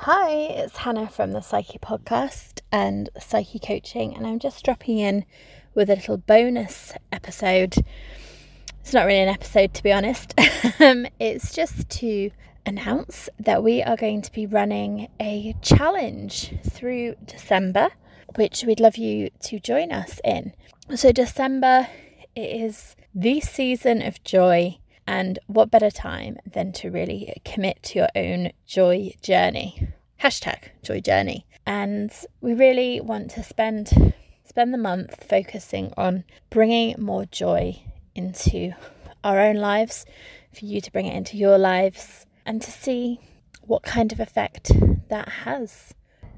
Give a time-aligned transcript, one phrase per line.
[0.00, 5.24] Hi, it's Hannah from the Psykhe Podcast and Psykhe Coaching, and I'm just dropping in
[5.74, 7.74] with a little bonus episode.
[8.80, 10.34] It's not really an episode, to be honest.
[10.78, 12.30] Um, it's just to
[12.66, 17.88] announce that we are going to be running a challenge through December,
[18.34, 20.52] which we'd love you to join us in.
[20.94, 21.88] So, December
[22.36, 28.08] is the season of joy and what better time than to really commit to your
[28.14, 29.88] own joy journey?
[30.20, 31.46] Hashtag joy journey.
[31.66, 34.14] And we really want to spend
[34.44, 37.82] spend the month focusing on bringing more joy
[38.14, 38.72] into
[39.22, 40.06] our own lives,
[40.52, 43.20] for you to bring it into your lives, and to see
[43.62, 44.70] what kind of effect
[45.08, 45.92] that has.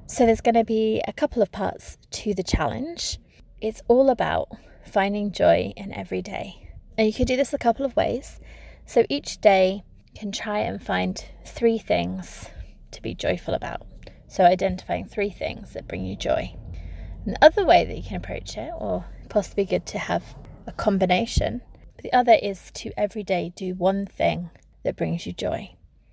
[0.07, 3.19] So, there's going to be a couple of parts to the challenge.
[3.61, 4.49] It's all about
[4.85, 6.68] finding joy in every day.
[6.99, 8.41] And you could do this a couple of ways.
[8.85, 9.85] So each day
[10.15, 12.49] can try and find three things
[12.91, 13.83] to be joyful about.
[14.27, 16.53] So identifying three things that bring you joy.
[17.23, 20.35] And the other way that you can approach it, or possibly good to have
[20.67, 21.61] a combination,
[22.03, 24.49] the other is to every day do one thing
[24.83, 25.71] that brings you joy.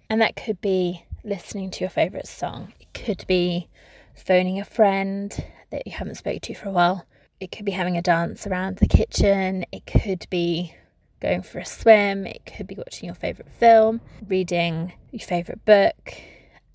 [0.08, 2.74] And that could be listening to your favourite song.
[2.78, 3.68] It could be
[4.14, 5.34] phoning a friend
[5.70, 7.06] that you haven't spoken to for a while.
[7.38, 9.66] It could be having a dance around the kitchen.
[9.70, 10.74] It could be
[11.20, 12.26] going for a swim.
[12.26, 16.14] It could be watching your favourite film, reading your favourite book.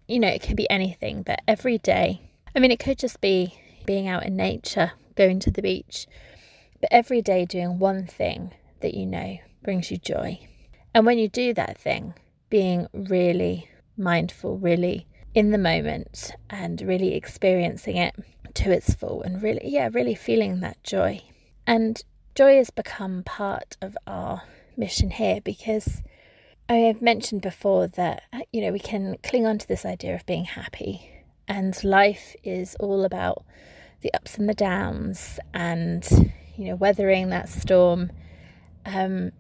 [0.08, 3.56] You know, it could be anything, but every day, I mean, it could just be
[3.86, 6.06] being out in nature, going to the beach,
[6.80, 10.40] but every day doing one thing that you know brings you joy.
[10.94, 12.14] And when you do that thing,
[12.50, 18.16] being really mindful, really in the moment, and really experiencing it
[18.54, 21.22] to its full and really, yeah, really feeling that joy.
[21.66, 22.04] And
[22.36, 24.44] joy has become part of our
[24.76, 26.02] mission here because
[26.68, 30.26] I have mentioned before that, you know, we can cling on to this idea of
[30.26, 31.10] being happy,
[31.48, 33.44] and life is all about
[34.02, 38.12] the ups and the downs and, you know, weathering that storm.
[38.86, 39.32] Um,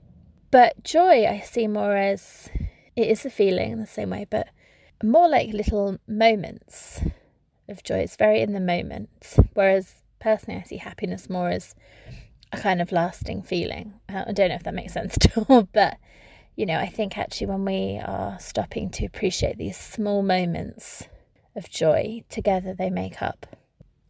[0.51, 2.50] but joy, I see more as
[2.96, 4.50] it is a feeling in the same way, but
[5.03, 7.01] more like little moments
[7.67, 8.00] of joy.
[8.00, 9.09] It's very in the moment.
[9.53, 11.75] Whereas personally, I see happiness more as
[12.51, 13.94] a kind of lasting feeling.
[14.09, 15.97] Uh, I don't know if that makes sense at all, but
[16.56, 21.07] you know, I think actually when we are stopping to appreciate these small moments
[21.56, 23.56] of joy together, they make up,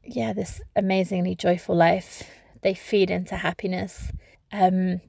[0.03, 2.23] yeah, this amazingly joyful life.
[2.61, 4.11] They feed into happiness.
[4.51, 5.01] Um,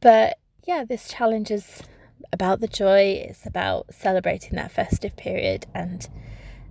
[0.00, 1.82] but yeah, this challenge is
[2.34, 6.08] about the joy, it's about celebrating that festive period and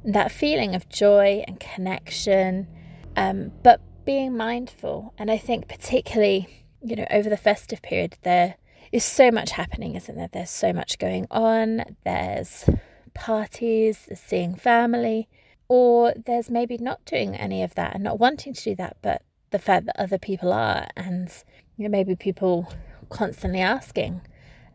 [0.04, 2.68] that feeling of joy and connection,
[3.16, 5.14] um, but being mindful.
[5.18, 8.56] And I think, particularly, you know, over the festive period, there
[8.92, 10.30] is so much happening, isn't there?
[10.32, 11.96] There's so much going on.
[12.04, 12.70] There's
[13.14, 15.30] parties, seeing family,
[15.68, 19.24] or there's maybe not doing any of that and not wanting to do that, but
[19.52, 21.32] the fact that other people are, and
[21.78, 22.72] you know, maybe people
[23.10, 24.22] constantly asking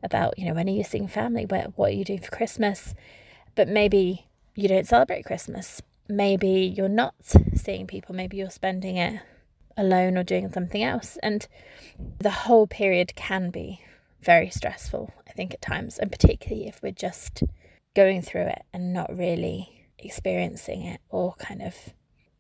[0.03, 1.47] about, you know, when are you seeing family?
[1.47, 2.95] What, what are you doing for Christmas?
[3.55, 5.83] But maybe you don't celebrate Christmas.
[6.09, 7.15] Maybe you're not
[7.55, 9.21] seeing people, maybe you're spending it
[9.77, 11.19] alone or doing something else.
[11.23, 11.47] And
[12.19, 13.83] the whole period can be
[14.21, 17.45] very stressful, I think, at times, and particularly if we're just
[17.95, 21.75] going through it and not really experiencing it or kind of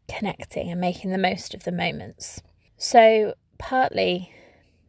[0.09, 2.43] connecting and making the most of the moments.
[2.77, 4.33] So, partly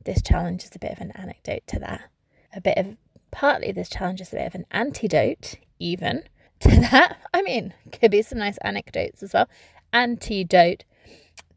[0.06, 2.09] this challenge is a bit of an anecdote to that.
[2.53, 2.97] A bit of
[3.31, 6.23] partly this challenge is a bit of an antidote, even
[6.61, 7.17] to that.
[7.33, 9.49] I mean, could be some nice anecdotes as well.
[9.93, 10.85] Antidote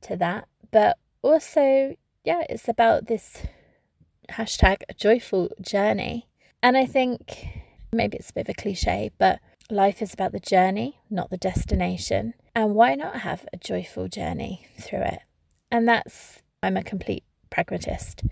[0.02, 0.48] to that.
[0.70, 3.42] But also, yeah, it's about this
[4.30, 6.28] hashtag joyful journey.
[6.62, 7.48] And I think
[7.92, 11.36] maybe it's a bit of a cliche, but life is about the journey, not the
[11.36, 12.34] destination.
[12.54, 15.20] And why not have a joyful journey through it?
[15.70, 18.22] And that's, I'm a complete pragmatist.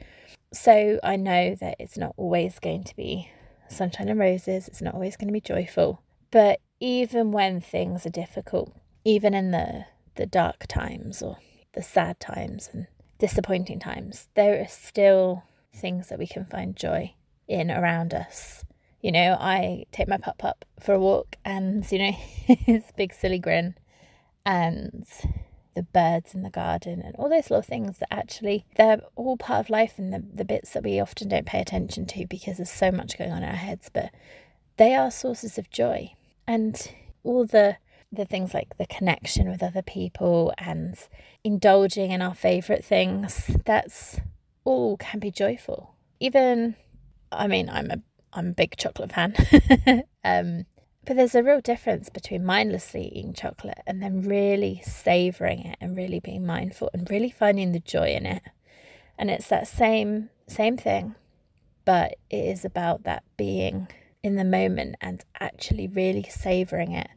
[0.53, 3.31] So I know that it's not always going to be
[3.69, 6.03] sunshine and roses, it's not always going to be joyful.
[6.31, 8.75] But even when things are difficult,
[9.05, 9.87] even in the,
[10.17, 11.39] the dark times or
[11.75, 12.87] the sad times and
[13.19, 17.15] disappointing times, there are still things that we can find joy
[17.47, 18.65] in around us.
[19.01, 23.15] You know, I take my pup up for a walk and, you know, his big
[23.15, 23.77] silly grin
[24.45, 25.07] and
[25.75, 29.61] the birds in the garden and all those little things that actually they're all part
[29.61, 32.71] of life and the, the bits that we often don't pay attention to because there's
[32.71, 34.11] so much going on in our heads, but
[34.77, 36.13] they are sources of joy.
[36.47, 37.77] And all the
[38.13, 40.97] the things like the connection with other people and
[41.45, 44.19] indulging in our favorite things that's
[44.65, 45.95] all can be joyful.
[46.19, 46.75] Even
[47.31, 48.03] i mean i'm a
[48.33, 49.35] i'm a big chocolate fan.
[50.25, 50.67] Um
[51.07, 55.97] But there's a real difference between mindlessly eating chocolate and then really savoring it and
[55.97, 58.43] really being mindful and really finding the joy in it.
[59.19, 61.15] And it's that same same thing,
[61.85, 63.89] but it is about that being
[64.23, 67.09] in the moment and actually really savoring it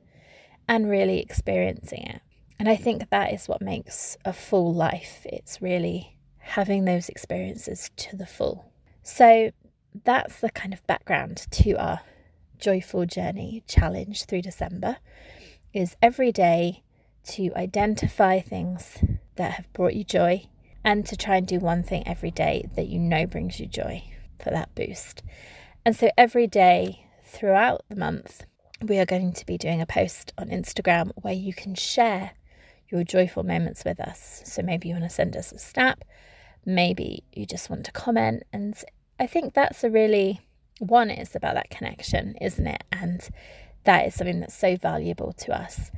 [0.68, 2.22] and really experiencing it.
[2.60, 5.26] And I think that is what makes a full life.
[5.26, 8.72] It's really having those experiences to the full.
[9.02, 9.52] So
[10.06, 12.02] that's the kind of background to our
[12.60, 14.98] joyful journey challenge through December
[15.74, 16.84] is every day
[17.26, 19.00] to identify things
[19.36, 20.48] that have brought you joy
[20.84, 24.04] and to try and do one thing every day that you know brings you joy
[24.42, 25.24] for that boost.
[25.86, 28.46] And so every day throughout the month,
[28.82, 32.32] we are going to be doing a post on Instagram where you can share
[32.90, 34.44] your joyful moments with us.
[34.46, 36.04] So maybe you want to send us a snap,
[36.66, 38.44] maybe you just want to comment.
[38.52, 38.76] And
[39.20, 40.42] I think that's a really
[40.80, 42.84] one is about that connection, isn't it?
[42.92, 43.28] And
[43.84, 45.92] that is something that's so valuable to us.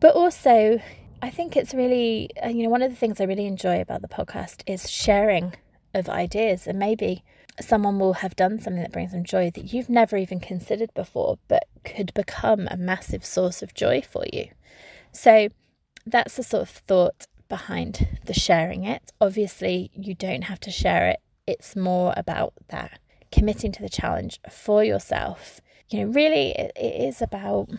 [0.00, 0.80] But also,
[1.20, 4.02] I think it's really, uh, you know, one of the things I really enjoy about
[4.02, 5.54] the podcast is sharing
[5.94, 6.66] of ideas.
[6.66, 7.22] And maybe
[7.60, 11.38] someone will have done something that brings them joy that you've never even considered before,
[11.48, 14.48] but could become a massive source of joy for you.
[15.12, 15.48] So
[16.06, 19.12] that's the sort of thought behind the sharing it.
[19.20, 22.98] Obviously, you don't have to share it, it's more about that
[23.32, 25.60] committing to the challenge for yourself.
[25.88, 27.70] You know, really, it, it is about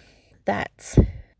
[0.45, 0.97] that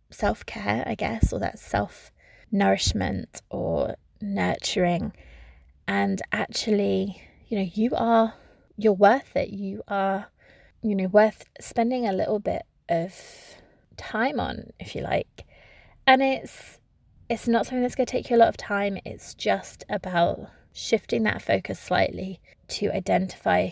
[0.10, 2.12] self care, I guess, or that self
[2.52, 5.14] nourishment or nurturing.
[5.88, 8.36] And actually, you know, you are,
[8.78, 9.50] you're worth it.
[9.50, 10.28] You are,
[10.82, 13.14] you know, worth spending a little bit of
[13.98, 15.46] time on, if you like.
[16.08, 16.80] And it's,
[17.30, 18.98] it's not something that's going to take you a lot of time.
[19.06, 23.70] It's just about shifting that focus slightly to identify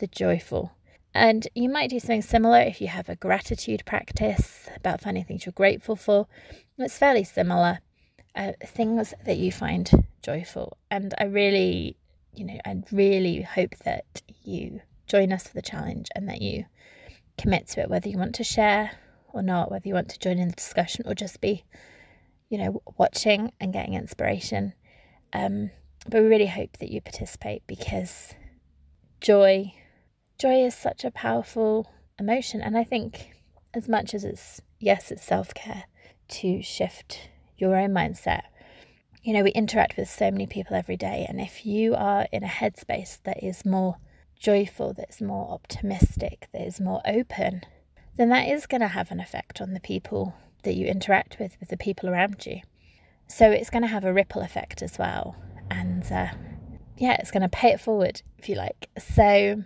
[0.00, 0.72] the joyful.
[1.14, 5.44] And you might do something similar if you have a gratitude practice about finding things
[5.44, 6.26] you're grateful for.
[6.78, 7.80] It's fairly similar.
[8.34, 10.76] Uh, things that you find joyful.
[10.90, 11.96] And I really,
[12.32, 16.66] you know, I really hope that you join us for the challenge and that you
[17.36, 18.92] commit to it, whether you want to share
[19.32, 21.64] or not, whether you want to join in the discussion or just be,
[22.48, 24.74] you know, watching and getting inspiration.
[25.32, 25.70] Um,
[26.08, 28.34] but we really hope that you participate because
[29.20, 29.74] joy
[30.40, 32.62] joy is such a powerful emotion.
[32.62, 33.32] And I think,
[33.74, 35.84] as much as it's, yes, it's self care
[36.28, 37.28] to shift
[37.58, 38.42] your own mindset,
[39.22, 41.26] you know, we interact with so many people every day.
[41.28, 43.96] And if you are in a headspace that is more
[44.38, 47.62] joyful, that's more optimistic, that is more open,
[48.16, 51.58] then that is going to have an effect on the people that you interact with,
[51.60, 52.60] with the people around you.
[53.26, 55.36] So it's going to have a ripple effect as well.
[55.70, 56.28] And uh,
[56.96, 58.88] yeah, it's going to pay it forward, if you like.
[58.98, 59.64] So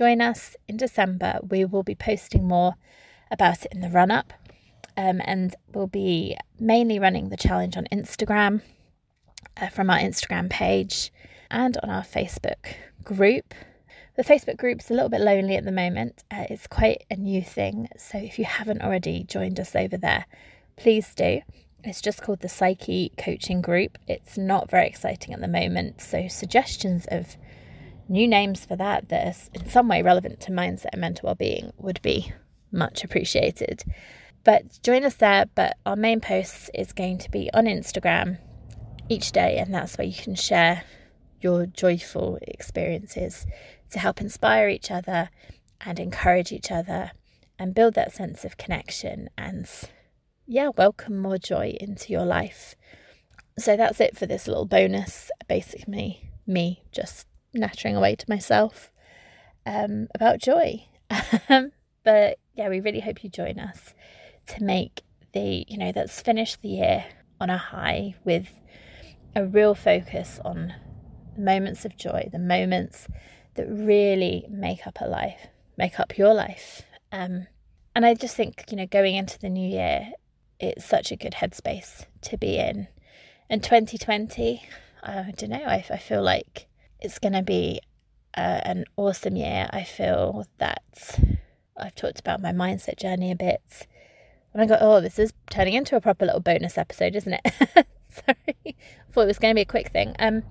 [0.00, 1.38] join us in December.
[1.46, 2.76] We will be posting more
[3.30, 4.32] about it in the run up.
[4.96, 8.62] Um, and we'll be mainly running the challenge on Instagram
[9.60, 11.12] uh, from our Instagram page
[11.50, 13.52] and on our Facebook group.
[14.16, 16.24] The Facebook group's a little bit lonely at the moment.
[16.30, 17.90] Uh, it's quite a new thing.
[17.98, 20.24] So if you haven't already joined us over there,
[20.76, 21.42] please do.
[21.84, 23.98] It's just called the Psykhe Coaching Group.
[24.08, 26.00] It's not very exciting at the moment.
[26.00, 27.36] So suggestions of
[28.10, 31.72] new names for that that are in some way relevant to mindset and mental well-being
[31.78, 32.32] would be
[32.72, 33.84] much appreciated.
[34.44, 35.46] But join us there.
[35.54, 38.38] But our main post is going to be on Instagram
[39.08, 40.84] each day, and that's where you can share
[41.40, 43.46] your joyful experiences
[43.90, 45.30] to help inspire each other
[45.80, 47.12] and encourage each other
[47.58, 49.66] and build that sense of connection and
[50.46, 52.74] yeah, welcome more joy into your life.
[53.58, 55.30] So that's it for this little bonus.
[55.48, 58.90] Basically, me just nattering away to myself
[59.66, 60.86] um, about joy.
[62.04, 63.94] but yeah, we really hope you join us
[64.48, 65.02] to make
[65.32, 67.04] the, you know, let's finish the year
[67.40, 68.60] on a high with
[69.34, 70.74] a real focus on
[71.36, 73.06] the moments of joy, the moments
[73.54, 76.82] that really make up a life, make up your life.
[77.12, 77.46] Um,
[77.94, 80.12] and I just think, you know, going into the new year,
[80.58, 82.88] it's such a good headspace to be in.
[83.48, 84.62] And 2020,
[85.02, 86.66] I don't know, I, I feel like
[87.00, 87.80] it's going to be
[88.36, 89.68] uh, an awesome year.
[89.72, 90.82] I feel that
[91.76, 93.86] I've talked about my mindset journey a bit.
[94.52, 97.54] And I got, oh, this is turning into a proper little bonus episode, isn't it?
[98.10, 98.56] Sorry.
[98.66, 100.14] I thought it was going to be a quick thing.
[100.18, 100.42] Um,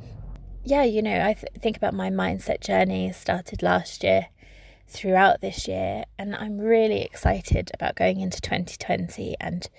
[0.63, 4.27] yeah, you know, I th- think about my mindset journey started last year
[4.87, 9.69] throughout this year, and I'm really excited about going into 2020 and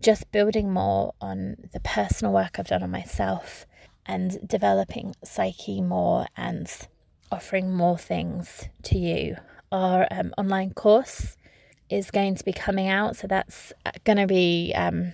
[0.00, 3.66] just building more on the personal work I've done on myself
[4.06, 6.70] and developing Psykhe more and
[7.30, 9.36] offering more things to you.
[9.72, 11.36] Our um, online course
[11.90, 13.16] is going to be coming out.
[13.16, 13.72] So that's
[14.04, 15.12] going to be, um,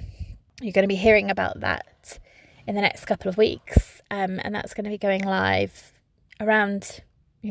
[0.61, 2.18] you're going to be hearing about that
[2.66, 4.00] in the next couple of weeks.
[4.11, 5.92] Um, and that's going to be going live
[6.38, 7.00] around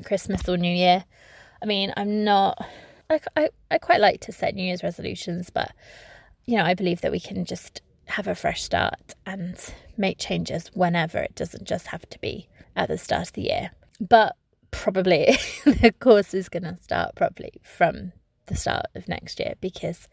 [0.05, 1.05] Christmas or New Year.
[1.61, 2.63] I mean, I'm not,
[3.09, 5.71] I, I quite like to set New Year's resolutions, but,
[6.45, 7.81] you know, I believe that we can just
[8.11, 11.19] have a fresh start and make changes whenever.
[11.19, 13.71] It doesn't just have to be at the start of the year.
[13.99, 14.35] But
[14.71, 18.13] probably the course is going to start probably from
[18.47, 20.07] the start of next year because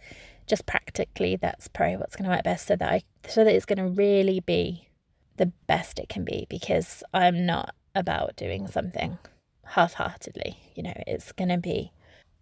[0.46, 3.66] just practically that's probably what's going to work best so that I so that it's
[3.66, 4.88] going to really be
[5.36, 9.18] the best it can be because I'm not about doing something
[9.64, 11.92] half-heartedly you know it's going to be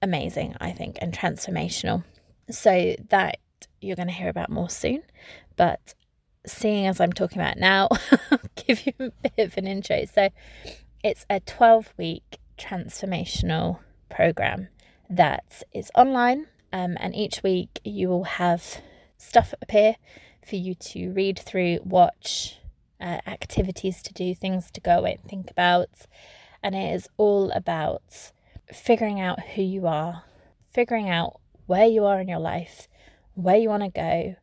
[0.03, 2.05] amazing I think and transformational
[2.51, 3.39] so that
[3.81, 5.03] you're going to hear about more soon
[5.57, 5.95] but
[6.47, 7.89] seeing as I'm talking about now
[8.31, 10.29] I'll give you a bit of an intro so
[11.03, 14.69] it's a 12 week transformational program
[15.09, 18.81] that is online, um, and each week you will have
[19.19, 19.97] stuff appear
[20.47, 22.59] for you to read through, watch,
[23.01, 25.91] uh, activities to do, things to go away and think about.
[26.63, 28.33] And it is all about
[28.73, 30.25] figuring out who you are,
[30.73, 32.89] figuring out where you are in your life,
[33.35, 34.37] where you want to go,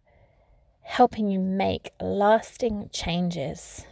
[0.83, 3.85] helping you make lasting changes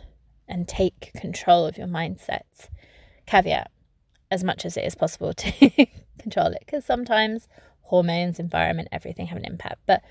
[0.48, 2.70] and take control of your mindsets.
[3.26, 3.72] Caveat
[4.30, 5.70] as much as it is possible to
[6.20, 7.48] control it because sometimes
[7.82, 10.02] hormones, environment, everything have an impact, but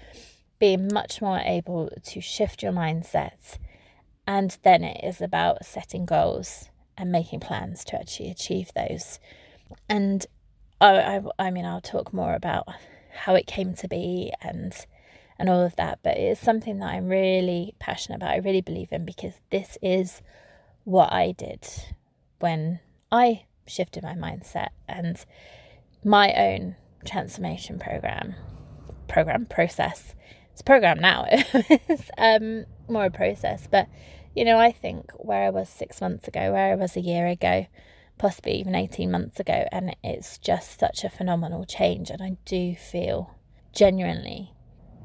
[0.58, 3.58] being much more able to shift your mindsets.
[4.26, 9.18] And then it is about setting goals and making plans to actually achieve those.
[9.88, 10.26] And
[10.80, 12.68] I, I, I mean, I'll talk more about
[13.12, 14.74] how it came to be and
[15.40, 18.30] and all of that, but it's something that I'm really passionate about.
[18.30, 20.20] I really believe in because this is
[20.84, 21.66] what I did
[22.40, 22.80] when
[23.10, 25.24] I shifted my mindset and
[26.04, 28.34] my own transformation program
[29.08, 30.14] program process
[30.52, 33.88] it's program now it's um more a process but
[34.34, 37.26] you know i think where i was six months ago where i was a year
[37.26, 37.66] ago
[38.18, 42.74] possibly even 18 months ago and it's just such a phenomenal change and i do
[42.74, 43.34] feel
[43.72, 44.52] genuinely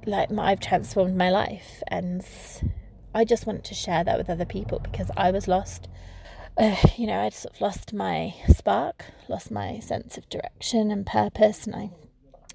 [0.06, 2.26] like i've transformed my life and
[3.14, 5.88] i just want to share that with other people because i was lost
[6.58, 11.06] uh, you know, I'd sort of lost my spark, lost my sense of direction and
[11.06, 11.90] purpose, and I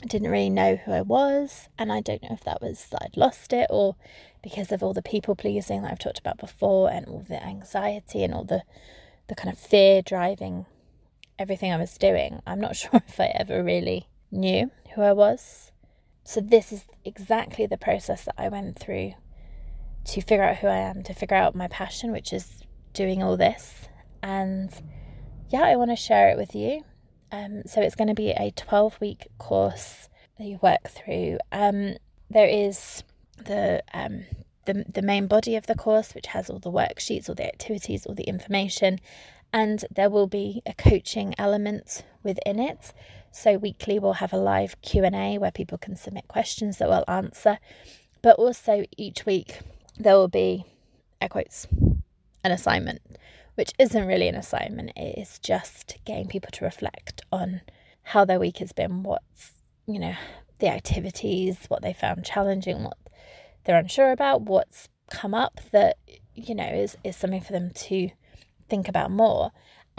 [0.06, 1.68] didn't really know who I was.
[1.78, 3.96] And I don't know if that was that I'd lost it or
[4.42, 8.24] because of all the people pleasing that I've talked about before, and all the anxiety
[8.24, 8.62] and all the
[9.28, 10.66] the kind of fear driving
[11.38, 12.40] everything I was doing.
[12.46, 15.69] I'm not sure if I ever really knew who I was.
[16.24, 19.14] So this is exactly the process that I went through
[20.04, 22.62] to figure out who I am, to figure out my passion, which is
[22.92, 23.88] doing all this.
[24.22, 24.70] And
[25.48, 26.82] yeah, I want to share it with you.
[27.32, 30.08] Um, so it's going to be a 12 week course
[30.38, 31.38] that you work through.
[31.52, 31.96] Um,
[32.28, 33.02] there is
[33.44, 34.24] the, um,
[34.66, 38.06] the the main body of the course, which has all the worksheets, all the activities,
[38.06, 38.98] all the information,
[39.52, 42.92] and there will be a coaching element within it.
[43.30, 46.88] So weekly we'll have a live Q and A where people can submit questions that
[46.88, 47.58] we'll answer,
[48.22, 49.60] but also each week
[49.98, 50.64] there will be
[51.20, 51.66] air quotes
[52.42, 53.00] an assignment,
[53.54, 54.92] which isn't really an assignment.
[54.96, 57.60] It is just getting people to reflect on
[58.02, 59.52] how their week has been, what's,
[59.86, 60.14] you know,
[60.58, 62.98] the activities, what they found challenging, what
[63.64, 65.96] they're unsure about, what's come up that,
[66.34, 68.10] you know, is, is something for them to
[68.68, 69.50] think about more.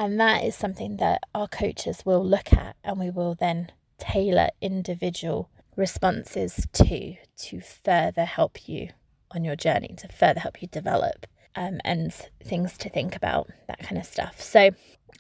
[0.02, 4.50] And that is something that our coaches will look at and we will then tailor
[4.60, 8.90] individual responses to to further help you
[9.30, 12.12] on your journey, to further help you develop um, and
[12.44, 14.42] things to think about, that kind of stuff.
[14.42, 14.72] So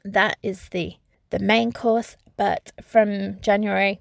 [0.04, 0.96] that is the
[1.30, 2.18] the main course.
[2.36, 4.00] But from January,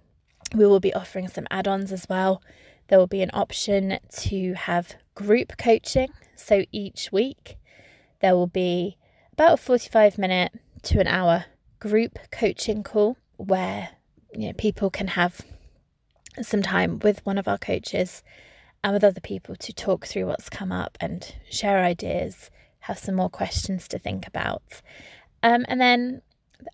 [0.55, 2.43] we will be offering some add-ons as well.
[2.89, 6.09] There will be an option to have group coaching.
[6.37, 7.59] So each week
[8.21, 8.97] there will be
[9.35, 11.47] about a 45 minute to an hour
[11.79, 13.91] group coaching call where
[14.35, 15.41] you know people can have
[16.43, 18.23] some time with one of our coaches
[18.83, 23.15] and with other people to talk through what's come up and share ideas, have some
[23.15, 24.81] more questions to think about.
[25.43, 26.23] Um, and then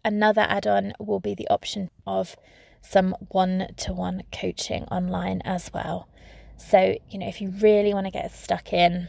[0.05, 2.37] another add on will be the option of
[2.81, 6.09] some one to one coaching online as well.
[6.57, 9.09] So, you know, if you really want to get stuck in,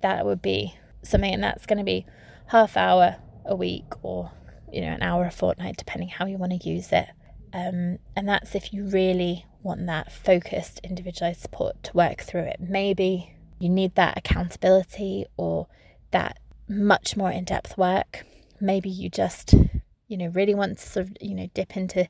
[0.00, 2.06] that would be something, and that's going to be
[2.46, 3.16] half hour
[3.48, 4.30] a week or,
[4.72, 7.06] you know, an hour a fortnight, depending how you want to use it.
[7.52, 12.56] Um, and that's if you really want that focused, individualized support to work through it.
[12.60, 15.66] Maybe you need that accountability or
[16.10, 16.38] that
[16.68, 18.24] much more in depth work.
[18.60, 19.54] Maybe you just,
[20.06, 22.08] you know, really want to sort of, you know, dip into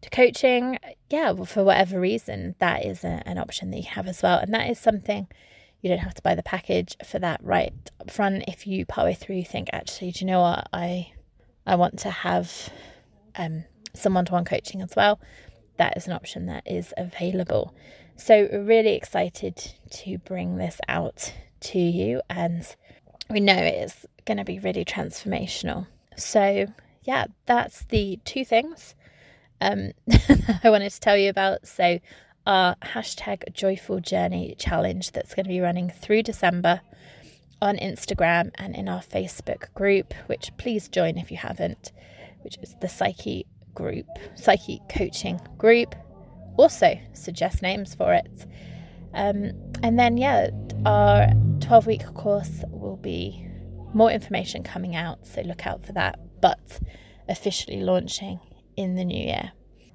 [0.00, 0.78] to coaching,
[1.10, 4.38] yeah, well, for whatever reason, that is a, an option that you have as well.
[4.38, 5.26] And that is something
[5.80, 8.44] you don't have to buy the package for that right up front.
[8.48, 10.68] If you partway through you think, actually, do you know what?
[10.72, 11.12] I
[11.66, 12.70] I want to have
[13.36, 15.20] um, some one to one coaching as well.
[15.76, 17.74] That is an option that is available.
[18.16, 22.64] So, we're really excited to bring this out to you, and
[23.30, 25.86] we know it is going to be really transformational.
[26.16, 26.66] So,
[27.04, 28.96] yeah, that's the two things
[29.60, 29.92] um,
[30.64, 31.66] I wanted to tell you about.
[31.66, 32.00] So,
[32.48, 36.80] our hashtag joyful journey challenge that's going to be running through December
[37.60, 41.92] on Instagram and in our Facebook group, which please join if you haven't,
[42.40, 45.94] which is the Psykhe group, Psykhe coaching group.
[46.56, 48.46] Also, suggest names for it.
[49.12, 49.52] Um,
[49.82, 50.48] and then, yeah,
[50.86, 51.28] our
[51.60, 53.46] 12 week course will be
[53.92, 56.80] more information coming out, so look out for that, but
[57.28, 58.40] officially launching
[58.74, 59.52] in the new year.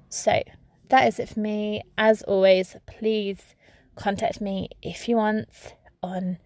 [0.08, 0.40] So,
[0.88, 1.82] that is it for me.
[1.96, 3.54] As always, please
[3.96, 6.38] contact me if you want on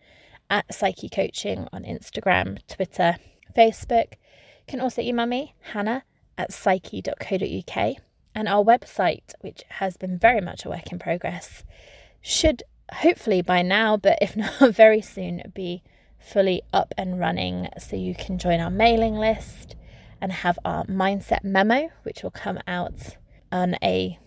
[0.51, 3.17] at Psykhe Coaching on Instagram, Twitter,
[3.57, 4.13] Facebook.
[4.13, 6.05] You can also email me, hannah
[6.37, 7.97] at psykhe.co.uk.
[8.35, 11.65] And our website, which has been very much a work in progress,
[12.21, 15.83] should hopefully by now, but if not very soon, be
[16.19, 19.77] fully up and running so you can join our mailing list
[20.21, 23.17] and have our mindset memo, which will come out
[23.53, 24.19] on a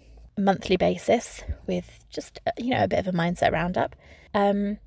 [0.41, 3.95] monthly basis with just you know a bit of a mindset roundup.
[4.33, 4.77] Um,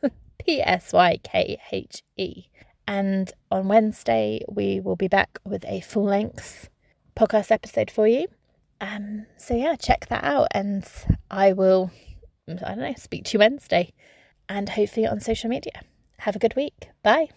[0.44, 2.44] P S Y K H E.
[2.88, 6.68] And on Wednesday, we will be back with a full length
[7.16, 8.26] podcast episode for you.
[8.81, 10.85] Um, so yeah, check that out, and
[11.31, 11.90] I will,
[12.48, 13.92] I don't know, speak to you Wednesday,
[14.48, 15.81] and hopefully on social media.
[16.18, 16.90] Have a good week.
[17.02, 17.29] Bye.